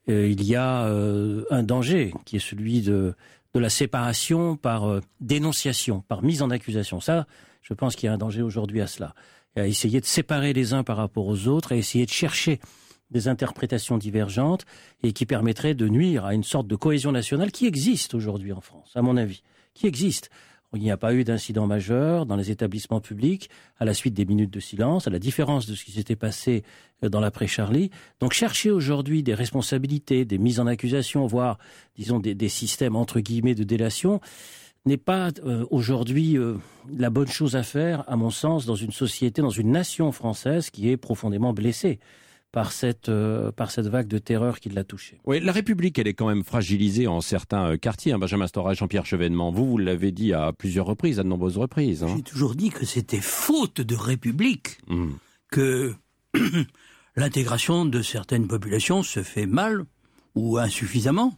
[0.10, 3.14] Euh, il y a euh, un danger qui est celui de
[3.54, 7.00] de la séparation par euh, dénonciation, par mise en accusation.
[7.00, 7.28] Ça,
[7.62, 9.14] je pense qu'il y a un danger aujourd'hui à cela.
[9.56, 12.60] À essayer de séparer les uns par rapport aux autres, à essayer de chercher
[13.12, 14.66] des interprétations divergentes
[15.04, 18.62] et qui permettraient de nuire à une sorte de cohésion nationale qui existe aujourd'hui en
[18.62, 20.30] France, à mon avis, qui existe.
[20.73, 24.25] Il n'y a pas eu d'incident majeur dans les établissements publics à la suite des
[24.25, 26.63] minutes de silence, à la différence de ce qui s'était passé
[27.03, 27.89] euh, dans l'après-Charlie.
[28.21, 31.57] Donc chercher aujourd'hui des responsabilités, des mises en accusation, voire,
[31.97, 34.21] disons, des, systèmes entre guillemets de délation,
[34.86, 36.55] n'est pas euh, aujourd'hui euh,
[36.89, 40.69] la bonne chose à faire, à mon sens, dans une société, dans une nation française
[40.69, 41.99] qui est profondément blessée
[42.52, 45.20] par cette, euh, par cette vague de terreur qui l'a touché.
[45.26, 48.12] Oui, la République, elle est quand même fragilisée en certains euh, quartiers.
[48.12, 48.20] Hein.
[48.20, 52.04] Benjamin Stora Jean-Pierre Chevènement, vous, vous l'avez dit à plusieurs reprises, à de nombreuses reprises.
[52.04, 52.14] Hein.
[52.16, 55.12] J'ai toujours dit que c'était faute de République hmm.
[55.50, 55.94] que
[57.16, 59.86] l'intégration de certaines populations se fait mal
[60.36, 61.38] ou insuffisamment.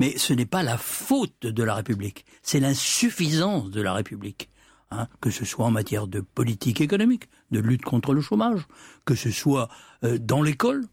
[0.00, 4.50] Mais ce n'est pas la faute de la République, c'est l'insuffisance de la République.
[4.92, 8.68] Hein, que ce soit en matière de politique économique, de lutte contre le chômage,
[9.04, 9.68] que ce soit
[10.04, 10.84] euh, dans l'école,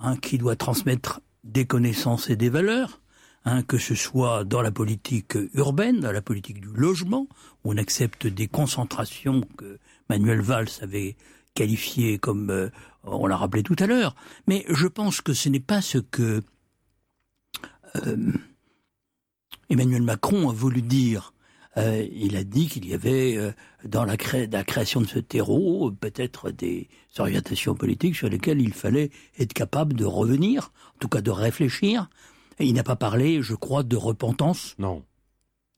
[0.00, 3.00] hein, qui doit transmettre des connaissances et des valeurs,
[3.44, 7.28] hein, que ce soit dans la politique urbaine, dans la politique du logement,
[7.62, 9.78] où on accepte des concentrations que
[10.10, 11.14] Manuel Valls avait
[11.54, 12.68] qualifiées comme, euh,
[13.04, 14.16] on l'a rappelé tout à l'heure.
[14.48, 16.42] Mais je pense que ce n'est pas ce que
[17.94, 18.32] euh,
[19.70, 21.32] Emmanuel Macron a voulu dire
[21.78, 23.52] euh, il a dit qu'il y avait euh,
[23.84, 29.52] dans la, création de ce terreau peut-être des orientations politiques sur lesquelles il fallait être
[29.52, 32.08] capable de revenir, en tout cas de réfléchir.
[32.58, 34.74] Et il n'a pas parlé, je crois, de repentance.
[34.78, 35.04] Non.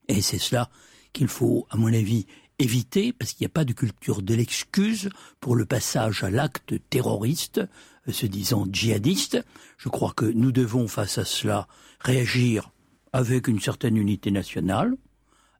[0.07, 0.69] Et c'est cela
[1.11, 2.25] qu'il faut, à mon avis,
[2.59, 5.09] éviter, parce qu'il n'y a pas de culture de l'excuse
[5.41, 7.59] pour le passage à l'acte terroriste,
[8.07, 9.43] euh, se disant djihadiste.
[9.77, 11.67] Je crois que nous devons, face à cela,
[11.99, 12.71] réagir
[13.11, 14.95] avec une certaine unité nationale,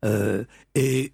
[0.05, 0.43] euh,
[0.75, 1.13] et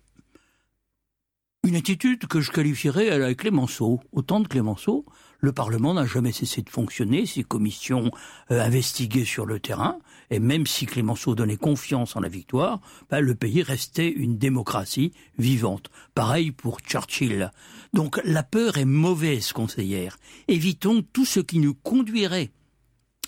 [1.66, 4.00] une attitude que je qualifierais à la Clémenceau.
[4.12, 5.04] Au temps de Clémenceau,
[5.40, 8.12] le Parlement n'a jamais cessé de fonctionner, ses commissions
[8.52, 9.98] euh, investiguaient sur le terrain,
[10.30, 15.12] et même si Clémenceau donnait confiance en la victoire, bah, le pays restait une démocratie
[15.38, 15.90] vivante.
[16.14, 17.52] Pareil pour Churchill.
[17.94, 20.18] Donc la peur est mauvaise conseillère.
[20.48, 22.52] Évitons tout ce qui nous conduirait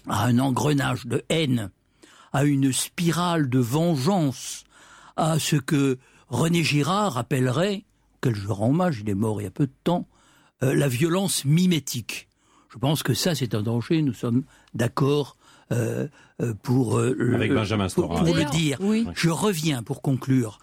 [0.07, 1.71] à un engrenage de haine,
[2.33, 4.63] à une spirale de vengeance,
[5.17, 5.97] à ce que
[6.29, 7.83] René Girard appellerait,
[8.17, 10.07] auquel je rends hommage, il est mort il y a peu de temps,
[10.63, 12.27] euh, la violence mimétique.
[12.69, 14.01] Je pense que ça, c'est un danger.
[14.01, 15.35] Nous sommes d'accord
[15.71, 16.07] euh,
[16.41, 18.79] euh, pour, Avec Benjamin pour, pour le dire.
[19.13, 20.59] Je reviens pour conclure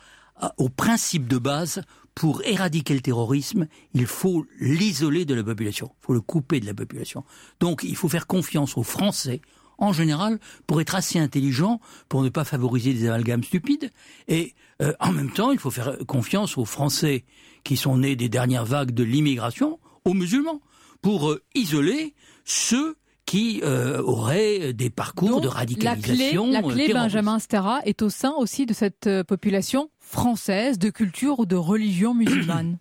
[0.57, 1.83] au principe de base.
[2.15, 5.91] Pour éradiquer le terrorisme, il faut l'isoler de la population.
[6.01, 7.25] Il faut le couper de la population.
[7.59, 9.41] Donc, il faut faire confiance aux Français
[9.79, 13.91] en général, pour être assez intelligent, pour ne pas favoriser des amalgames stupides.
[14.29, 17.25] Et euh, en même temps, il faut faire confiance aux Français
[17.65, 20.61] qui sont nés des dernières vagues de l'immigration, aux musulmans,
[21.03, 26.51] pour euh, isoler ceux qui euh, auraient des parcours de radicalisation.
[26.51, 30.91] La clé, la clé Benjamin Stara, est au sein aussi de cette population française de
[30.91, 32.79] culture ou de religion musulmane?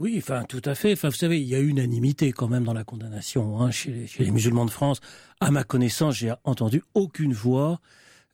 [0.00, 0.94] Oui, enfin, tout à fait.
[0.94, 4.30] Enfin, vous savez, il y a unanimité quand même dans la condamnation hein, chez, les,
[4.30, 4.98] musulmans de France.
[5.40, 7.80] À ma connaissance, j'ai entendu aucune voix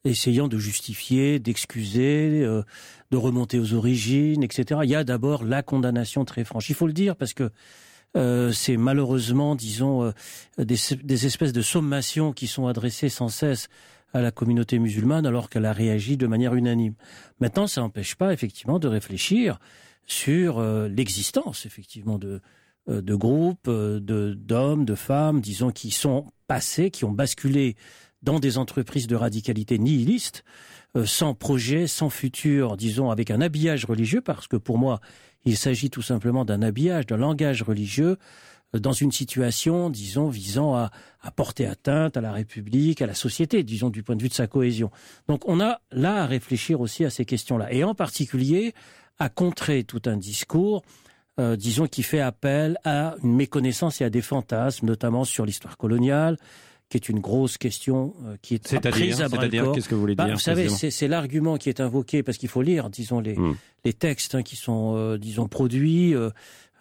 [0.05, 2.62] essayant de justifier, d'excuser, euh,
[3.11, 4.83] de remonter aux origines, etc.
[4.85, 6.70] Il y a d'abord la condamnation très franche.
[6.70, 7.50] Il faut le dire parce que
[8.16, 10.12] euh, c'est malheureusement, disons, euh,
[10.59, 13.68] des, des, espèces de sommations qui sont adressées sans cesse
[14.14, 16.94] à la communauté musulmane alors qu'elle a réagi de manière unanime.
[17.40, 19.59] Maintenant, ça n'empêche pas effectivement de réfléchir
[20.07, 22.40] sur euh, l'existence effectivement de,
[22.88, 27.77] euh, de groupes, euh, de d'hommes, de femmes, disons, qui sont passés, qui ont basculé
[28.23, 30.42] dans des entreprises de radicalité nihiliste,
[31.05, 35.01] sans projet, sans futur, disons, avec un habillage religieux, parce que pour moi,
[35.45, 38.16] il s'agit tout simplement d'un habillage, d'un langage religieux,
[38.73, 40.90] dans une situation, disons, visant à,
[41.21, 44.35] à, porter atteinte à la République, à la société, disons, du point de vue de
[44.35, 44.90] sa cohésion.
[45.29, 48.75] Donc on a là à réfléchir aussi à ces questions-là, et en particulier
[49.18, 50.83] à contrer tout un discours,
[51.38, 55.76] euh, disons, qui fait appel à une méconnaissance et à des fantasmes, notamment sur l'histoire
[55.76, 56.37] coloniale,
[56.88, 60.14] qui est une grosse question euh, qui est, prise à bras Qu'est-ce que vous voulez
[60.14, 63.35] bah, dire Vous savez, c'est l'argument qui est invoqué parce qu'il faut lire, disons, les,
[63.37, 63.57] hmm.
[63.85, 66.14] les textes hein, qui sont, euh, disons, produits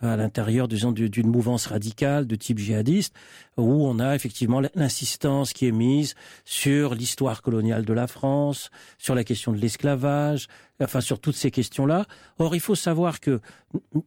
[0.01, 3.15] à l'intérieur d'une mouvance radicale de type djihadiste,
[3.58, 9.15] où on a effectivement l'insistance qui est mise sur l'histoire coloniale de la France, sur
[9.15, 10.47] la question de l'esclavage,
[10.81, 12.05] enfin sur toutes ces questions-là.
[12.39, 13.39] Or, il faut savoir que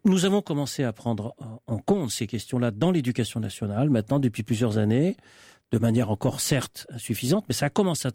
[0.04, 1.34] nous avons commencé à prendre
[1.66, 5.16] en compte ces questions-là dans l'éducation nationale, maintenant depuis plusieurs années
[5.70, 8.10] de manière encore certes insuffisante, mais ça commence à,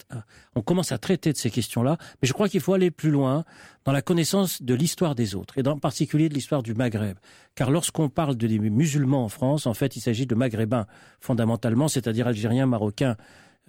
[0.56, 1.98] on commence à traiter de ces questions-là.
[2.22, 3.44] Mais je crois qu'il faut aller plus loin
[3.86, 7.18] dans la connaissance de l'histoire des autres, et en particulier de l'histoire du Maghreb.
[7.56, 10.88] Car lorsqu'on parle de des musulmans en France, en fait, il s'agit de maghrébins
[11.20, 13.16] fondamentalement, c'est-à-dire algériens, marocains,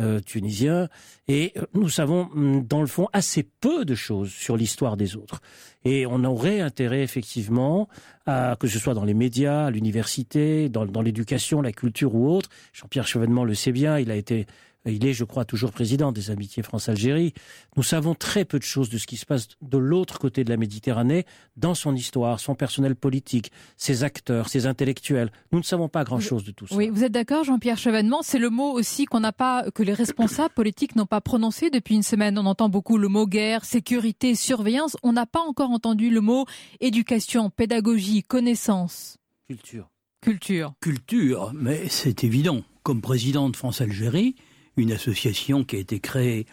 [0.00, 0.88] euh, tunisien,
[1.28, 5.16] et euh, nous savons mm, dans le fond assez peu de choses sur l'histoire des
[5.16, 5.40] autres.
[5.84, 7.88] Et on aurait intérêt effectivement
[8.26, 12.28] à que ce soit dans les médias, à l'université, dans, dans l'éducation, la culture ou
[12.28, 12.48] autre.
[12.72, 14.46] Jean-Pierre Chevènement le sait bien, il a été
[14.92, 17.32] il est, je crois, toujours président des Amitiés France-Algérie.
[17.76, 20.50] Nous savons très peu de choses de ce qui se passe de l'autre côté de
[20.50, 21.24] la Méditerranée,
[21.56, 25.30] dans son histoire, son personnel politique, ses acteurs, ses intellectuels.
[25.52, 26.74] Nous ne savons pas grand-chose de tout ça.
[26.74, 28.20] Oui, vous êtes d'accord, Jean-Pierre Chevènement?
[28.22, 31.94] C'est le mot aussi qu'on n'a pas, que les responsables politiques n'ont pas prononcé depuis
[31.94, 32.38] une semaine.
[32.38, 34.96] On entend beaucoup le mot guerre, sécurité, surveillance.
[35.02, 36.46] On n'a pas encore entendu le mot
[36.80, 39.16] éducation, pédagogie, connaissance.
[39.48, 39.88] Culture.
[40.20, 40.72] Culture.
[40.80, 42.62] Culture, mais c'est évident.
[42.82, 44.36] Comme président de France-Algérie,
[44.76, 46.46] une association qui a été créée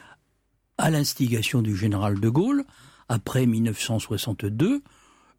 [0.78, 2.64] à l'instigation du général de Gaulle
[3.10, 4.82] après 1962.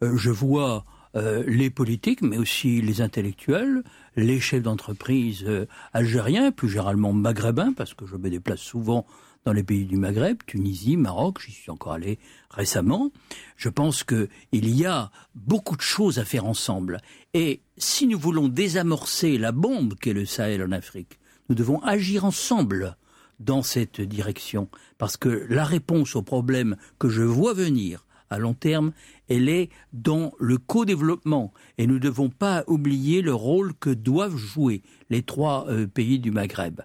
[0.02, 3.82] Euh, je vois euh, les politiques, mais aussi les intellectuels,
[4.16, 9.06] les chefs d'entreprise euh, algériens, plus généralement maghrébins, parce que je me déplace souvent
[9.44, 12.18] dans les pays du Maghreb, Tunisie, Maroc, j'y suis encore allé
[12.50, 13.10] récemment.
[13.56, 17.00] Je pense qu'il y a beaucoup de choses à faire ensemble.
[17.34, 21.18] Et si nous voulons désamorcer la bombe qu'est le Sahel en Afrique,
[21.52, 22.96] nous devons agir ensemble
[23.38, 28.54] dans cette direction, parce que la réponse au problème que je vois venir à long
[28.54, 28.92] terme,
[29.28, 31.52] elle est dans le co-développement.
[31.76, 36.18] Et nous ne devons pas oublier le rôle que doivent jouer les trois euh, pays
[36.18, 36.80] du Maghreb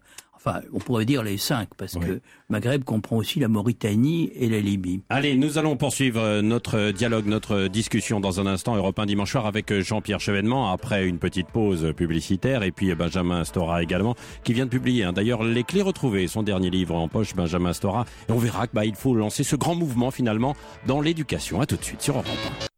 [0.74, 5.02] on pourrait dire les cinq, parce que Maghreb comprend aussi la Mauritanie et la Libye.
[5.10, 9.32] Allez, nous allons poursuivre euh, notre dialogue, notre discussion dans un instant, Europe 1 dimanche
[9.32, 13.84] soir, avec euh, Jean-Pierre Chevènement, après une petite pause publicitaire, et puis euh, Benjamin Stora
[13.84, 15.14] également, qui vient de publier, hein.
[15.14, 18.76] d'ailleurs, Les clés retrouvées, son dernier livre en poche, Benjamin Stora, et on verra qu'il
[18.76, 20.56] bah, faut lancer ce grand mouvement, finalement,
[20.86, 21.62] dans l'éducation.
[21.62, 22.28] À tout de suite sur Europe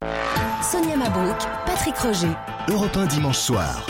[0.02, 0.64] 1.
[0.64, 2.28] Sonia Mabrouk, Patrick Roger.
[2.68, 3.86] Europe 1 dimanche soir.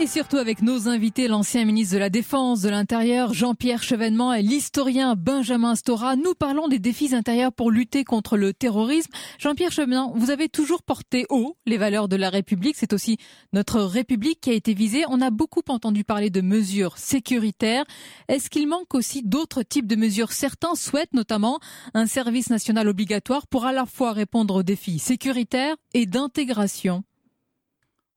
[0.00, 4.42] Et surtout avec nos invités, l'ancien ministre de la Défense, de l'Intérieur, Jean-Pierre Chevènement et
[4.42, 6.14] l'historien Benjamin Stora.
[6.14, 9.10] Nous parlons des défis intérieurs pour lutter contre le terrorisme.
[9.40, 12.76] Jean-Pierre Chevènement, vous avez toujours porté haut les valeurs de la République.
[12.78, 13.16] C'est aussi
[13.52, 15.02] notre République qui a été visée.
[15.08, 17.84] On a beaucoup entendu parler de mesures sécuritaires.
[18.28, 20.30] Est-ce qu'il manque aussi d'autres types de mesures?
[20.30, 21.58] Certains souhaitent notamment
[21.94, 27.02] un service national obligatoire pour à la fois répondre aux défis sécuritaires et d'intégration.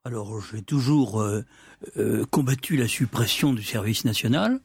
[0.03, 1.43] Alors, j'ai toujours euh,
[1.97, 4.59] euh, combattu la suppression du service national.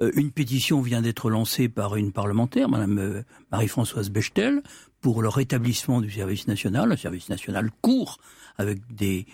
[0.00, 4.62] Euh, une pétition vient d'être lancée par une parlementaire, Madame Marie-Françoise Bechtel,
[5.00, 6.88] pour le rétablissement du service national.
[6.88, 8.18] Le service national court
[8.58, 9.26] avec des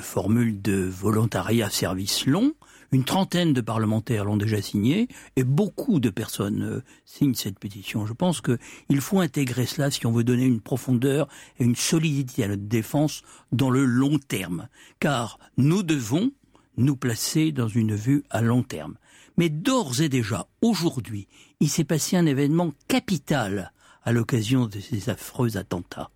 [0.00, 2.52] formules de volontariat service long.
[2.92, 8.06] Une trentaine de parlementaires l'ont déjà signé et beaucoup de personnes euh, signent cette pétition.
[8.06, 12.44] Je pense qu'il faut intégrer cela si on veut donner une profondeur et une solidité
[12.44, 13.22] à notre défense
[13.52, 14.68] dans le long terme.
[15.00, 16.30] Car nous devons
[16.76, 18.96] nous placer dans une vue à long terme.
[19.36, 21.28] Mais d'ores et déjà, aujourd'hui,
[21.60, 26.10] il s'est passé un événement capital à l'occasion de ces affreux attentats.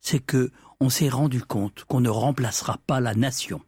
[0.00, 3.60] C'est que on s'est rendu compte qu'on ne remplacera pas la nation.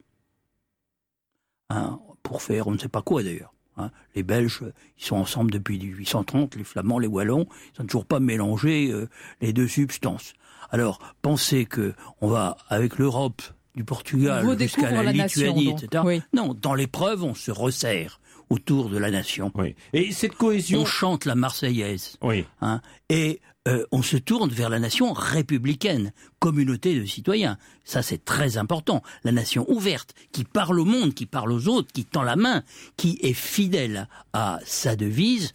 [1.70, 3.54] Hein, pour faire on ne sait pas quoi d'ailleurs.
[3.76, 3.90] Hein.
[4.14, 4.64] Les Belges,
[4.98, 9.08] ils sont ensemble depuis 1830, les Flamands, les Wallons, ils n'ont toujours pas mélangé euh,
[9.40, 10.34] les deux substances.
[10.70, 13.42] Alors, pensez que on va, avec l'Europe,
[13.74, 16.20] du Portugal jusqu'à la, Lituanie, etc.
[16.32, 19.52] Non, dans l'épreuve, on se resserre autour de la nation.
[19.54, 19.74] Oui.
[19.92, 20.80] Et cette cohésion.
[20.80, 22.16] On chante la Marseillaise.
[22.20, 22.44] Oui.
[22.60, 27.58] Hein, et euh, on se tourne vers la nation républicaine, communauté de citoyens.
[27.84, 29.02] Ça, c'est très important.
[29.22, 32.64] La nation ouverte, qui parle au monde, qui parle aux autres, qui tend la main,
[32.96, 35.52] qui est fidèle à sa devise,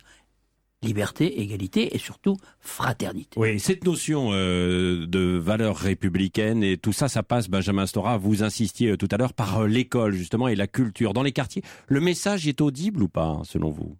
[0.86, 3.38] liberté, égalité et surtout fraternité.
[3.40, 8.44] Oui, cette notion euh, de valeur républicaine et tout ça, ça passe, Benjamin Stora, vous
[8.44, 11.14] insistiez euh, tout à l'heure, par euh, l'école justement et la culture.
[11.14, 13.98] Dans les quartiers, le message est audible ou pas, selon vous?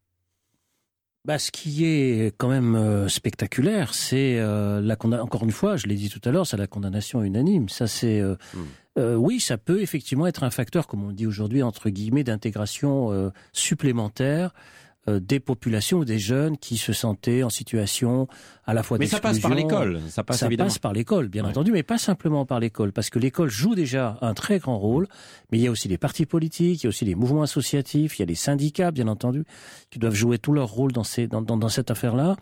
[1.26, 6.12] Bah, ce qui est quand même spectaculaire, c'est la encore une fois, je l'ai dit
[6.12, 7.68] tout à l'heure, c'est la condamnation unanime.
[7.68, 9.16] Ça, c'est hmm.
[9.16, 14.52] oui, ça peut effectivement être un facteur, comme on dit aujourd'hui entre guillemets, d'intégration supplémentaire
[14.54, 14.60] euh,
[15.08, 18.28] des populations ou des jeunes qui se sentaient en situation
[18.66, 21.46] à la fois Mais ça passe par l'école, ça passe ça passe par l'école, bien
[21.46, 25.08] entendu, mais pas simplement par l'école, parce que l'école joue déjà un très grand rôle,
[25.52, 28.18] mais il y a aussi les partis politiques, il y a aussi les mouvements associatifs,
[28.18, 29.44] il y a les syndicats, bien entendu,
[29.92, 32.36] qui doivent jouer tout leur rôle dans, ces, dans, dans, dans cette affaire-là,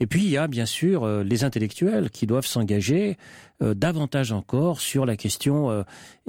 [0.00, 3.16] et puis il y a bien sûr euh, les intellectuels qui doivent s'engager
[3.62, 5.82] euh, davantage encore sur la question, euh,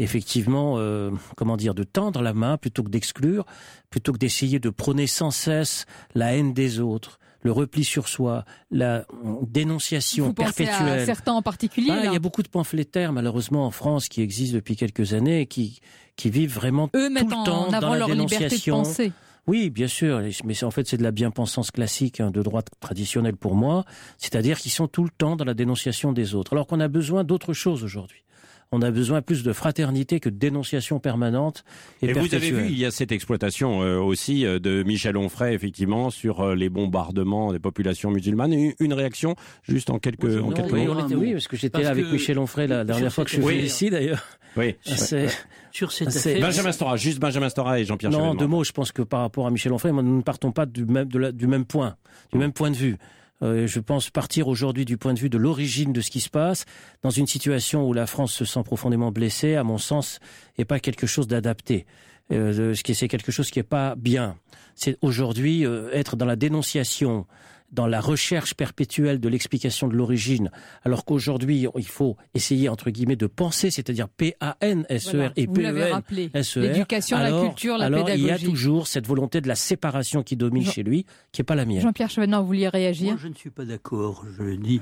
[0.04, 3.46] effectivement, euh, comment dire, de tendre la main plutôt que d'exclure,
[3.90, 5.86] plutôt que d'essayer de prôner sans cesse
[6.16, 9.06] la haine des autres, le repli sur soi, la
[9.48, 11.00] dénonciation Vous perpétuelle.
[11.02, 11.90] À certains en particulier.
[11.92, 15.42] Ah, il y a beaucoup de pamphletaires malheureusement en France qui existent depuis quelques années
[15.42, 15.80] et qui
[16.18, 18.78] qui vivent vraiment Eux tout le temps en avant dans la leur dénonciation.
[18.78, 19.12] Liberté de penser.
[19.48, 23.38] Oui, bien sûr, mais en fait c'est de la bien-pensance classique hein, de droite traditionnelle
[23.38, 23.86] pour moi,
[24.20, 27.24] c'est-à-dire qu'ils sont tout le temps dans la dénonciation des autres, alors qu'on a besoin
[27.24, 28.24] d'autre chose aujourd'hui
[28.72, 31.66] on a besoin plus de fraternité que de dénonciation permanente.
[32.02, 35.18] Et, et vous avez vu, il y a cette exploitation euh, aussi euh, de Michel
[35.18, 38.54] Onfray, effectivement, sur euh, les bombardements des populations musulmanes.
[38.54, 40.96] Une, une réaction, juste en quelques, oui, en quelques oui, mots.
[41.18, 44.24] oui, parce que j'étais avec Michel Onfray la dernière fois que je suis ici, d'ailleurs.
[44.56, 44.76] Oui.
[45.72, 48.64] Sur cette Benjamin Stora, juste Benjamin Stora et Jean-Pierre Non, deux mots.
[48.64, 51.48] Je pense que par rapport à Michel Onfray, nous ne partons pas du même, du
[51.48, 51.96] même point,
[52.32, 52.98] du même point de vue.
[53.44, 56.30] Euh, je pense partir aujourd'hui du point de vue de l'origine de ce qui se
[56.30, 56.66] passe,
[57.02, 60.20] dans une situation où la France se sent profondément blessée, à mon sens,
[60.58, 61.86] n'est pas quelque chose d'adapté.
[62.32, 64.38] Euh, c'est quelque chose qui n'est pas bien.
[64.76, 67.26] C'est aujourd'hui euh, être dans la dénonciation
[67.72, 70.52] dans la recherche perpétuelle de l'explication de l'origine,
[70.84, 76.64] alors qu'aujourd'hui, il faut essayer, entre guillemets, de penser, c'est-à-dire P-A-N-S-E-R et P-E-N-S-E-R.
[76.64, 78.24] L'éducation, la culture, la alors pédagogie.
[78.24, 81.46] il y a toujours cette volonté de la séparation qui domine chez lui, qui n'est
[81.46, 81.82] pas la mienne.
[81.82, 83.12] Jean-Pierre Chevènement, vous vouliez réagir?
[83.12, 84.82] Moi, je ne suis pas d'accord, je le dis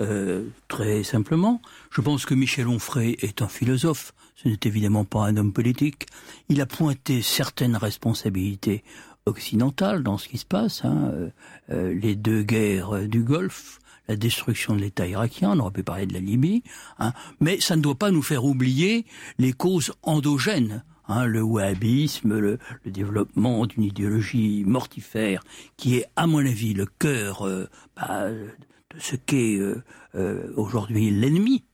[0.00, 1.60] euh, très simplement.
[1.90, 6.06] Je pense que Michel Onfray est un philosophe, ce n'est évidemment pas un homme politique.
[6.48, 8.82] Il a pointé certaines responsabilités
[9.26, 10.84] occidentale dans ce qui se passe.
[10.84, 11.30] Hein, euh,
[11.70, 13.78] euh, les deux guerres euh, du Golfe,
[14.08, 16.62] la destruction de l'État irakien, on aurait pu parler de la Libye,
[16.98, 19.06] hein, mais ça ne doit pas nous faire oublier
[19.38, 20.84] les causes endogènes.
[21.08, 25.42] Hein, le wahhabisme, le, développement d'une idéologie mortifère,
[25.76, 27.48] qui est, à mon avis, le cœur
[27.96, 29.58] bah, de ce qu'est
[30.54, 31.64] aujourd'hui l'ennemi.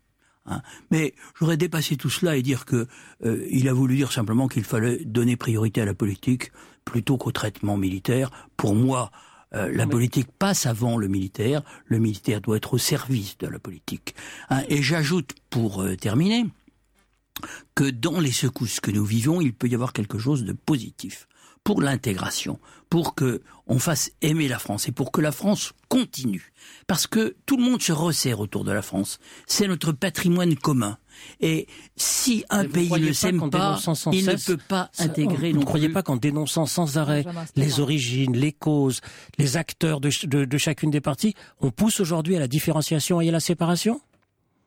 [0.91, 2.87] Mais j'aurais dépassé tout cela et dire que
[3.23, 6.51] il a voulu dire simplement qu'il fallait donner priorité à la politique
[6.87, 8.31] plutôt qu'au traitement militaire.
[8.57, 9.11] Pour moi,
[9.55, 11.63] euh, la politique passe avant le militaire.
[11.85, 14.15] Le militaire doit être au service de la politique.
[14.49, 16.47] Hein, et j'ajoute, pour euh, terminer,
[17.75, 21.29] que dans les secousses que nous vivons, il peut y avoir quelque chose de positif
[21.67, 26.53] pour l'intégration, pour que on fasse aimer la France et pour que la France continue.
[26.87, 29.19] Parce que tout le monde se resserre autour de la France.
[29.49, 30.97] C'est notre patrimoine commun.
[31.41, 33.81] Et si un pays ne s'aime pas,
[34.13, 35.51] il ne peut pas intégrer.
[35.51, 37.25] Vous ne croyez pas qu'en dénonçant sans arrêt
[37.57, 39.01] les origines, les causes,
[39.37, 43.29] les acteurs de, de, de chacune des parties, on pousse aujourd'hui à la différenciation et
[43.29, 44.01] à la séparation?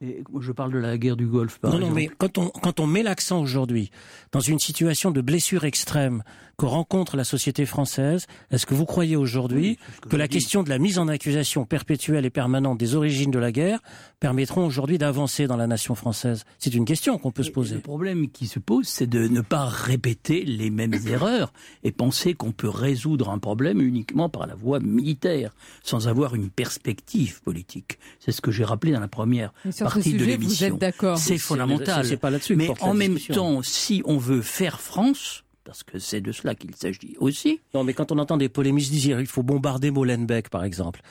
[0.01, 1.59] Je parle de la guerre du Golfe.
[1.63, 3.91] non, non, mais quand on, quand on met l'accent aujourd'hui
[4.31, 6.23] dans une situation de blessure extrême
[6.57, 9.77] que rencontre la société française, est-ce que vous croyez aujourd'hui
[10.09, 13.51] que, la question de la mise en accusation perpétuelle et permanente des origines de la
[13.51, 13.79] guerre
[14.19, 16.43] permettront aujourd'hui d'avancer dans la nation française?
[16.59, 17.75] C'est une question qu'on peut se poser.
[17.75, 22.33] Le problème qui se pose, c'est de ne pas répéter les mêmes erreurs et penser
[22.33, 27.99] qu'on peut résoudre un problème uniquement par la voie militaire, sans avoir une perspective politique.
[28.19, 29.53] C'est ce que j'ai rappelé dans la première
[29.93, 30.79] partie de l'émission.
[31.17, 32.17] C'est fondamental.
[32.17, 36.55] pas Mais en même temps, si on veut faire France, parce que c'est de cela
[36.55, 37.59] qu'il s'agit aussi.
[37.73, 41.01] Non, mais quand on entend des polémistes dire il faut bombarder Molenbeek, par exemple,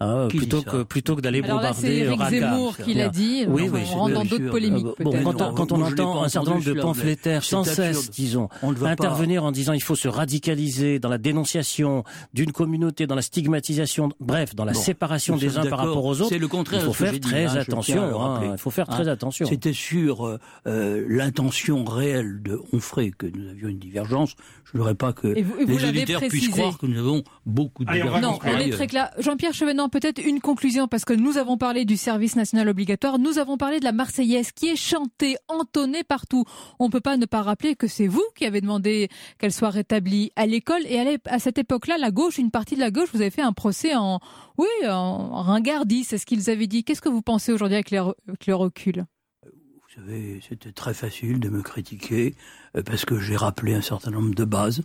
[0.00, 3.46] Hein, plutôt que plutôt que d'aller bombarder là, c'est Zemmour qui l'a dit.
[3.48, 4.86] Oui, oui, on rentre dans d'autres polémiques.
[5.00, 8.48] Bon, quand, quand on entend un certain nombre de pamphlétaires sans cesse, disons,
[8.82, 14.10] intervenir en disant il faut se radicaliser dans la dénonciation d'une communauté, dans la stigmatisation,
[14.20, 16.28] bref, dans la séparation des uns par rapport aux autres.
[16.28, 16.80] C'est le contraire.
[16.80, 18.22] Il faut faire très attention.
[18.22, 19.46] Hein, il faut faire très attention.
[19.46, 20.38] C'était sur euh,
[20.68, 24.36] euh, l'intention réelle de Onfray que nous avions une divergence.
[24.64, 28.22] Je ne voudrais pas que les auditeurs puissent croire que nous avons beaucoup de divergences.
[28.22, 29.10] Non, on est très clair.
[29.18, 33.38] Jean-Pierre Chevènement peut-être une conclusion, parce que nous avons parlé du service national obligatoire, nous
[33.38, 36.44] avons parlé de la Marseillaise, qui est chantée, entonnée partout.
[36.78, 39.08] On ne peut pas ne pas rappeler que c'est vous qui avez demandé
[39.38, 40.84] qu'elle soit rétablie à l'école.
[40.86, 43.52] Et à cette époque-là, la gauche, une partie de la gauche, vous avez fait un
[43.52, 44.20] procès en,
[44.56, 46.84] oui, en ringardis, c'est ce qu'ils avaient dit.
[46.84, 49.04] Qu'est-ce que vous pensez aujourd'hui avec, le recul?
[49.44, 52.34] Vous savez, c'était très facile de me critiquer
[52.76, 54.82] euh, parce que j'ai rappelé un certain nombre de bases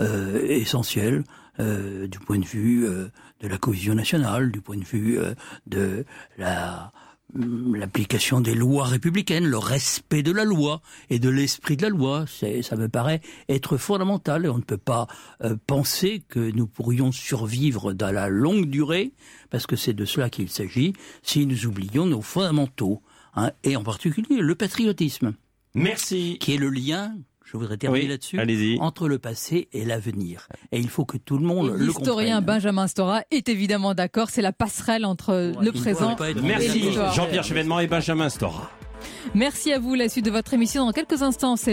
[0.00, 1.24] euh, essentielles
[1.60, 3.08] euh, du point de vue euh,
[3.40, 5.34] de la cohésion nationale, du point de vue euh,
[5.66, 6.04] de
[6.36, 6.92] la
[7.34, 11.90] mm, l'application des lois républicaines, le respect de la loi et de l'esprit de la
[11.90, 14.46] loi, ça me paraît être fondamental.
[14.46, 15.06] Et on ne peut pas
[15.66, 19.12] penser que nous pourrions survivre dans la longue durée,
[19.50, 20.92] parce que c'est de cela qu'il s'agit,
[21.22, 23.00] si nous oublions nos fondamentaux,
[23.36, 25.34] hein, et en particulier le patriotisme.
[25.74, 26.38] Merci.
[26.40, 28.38] Qui est le lien je voudrais terminer là-dessus,
[28.80, 30.48] entre le passé et l'avenir.
[30.72, 31.86] Et il faut que tout le monde le comprenne.
[31.86, 37.44] L'historien Benjamin Stora est évidemment d'accord, c'est la passerelle entre le présent et Merci Jean-Pierre
[37.44, 38.70] Chevènement et Benjamin Stora.
[39.34, 41.56] Merci à vous, la suite de votre émission dans quelques instants.